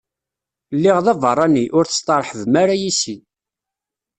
Lliɣ 0.75 0.97
d 1.05 1.07
abeṛṛani, 1.11 1.65
ur 1.77 1.85
testeṛḥbem 1.85 2.53
ara 2.61 2.75
yes-i. 2.81 3.15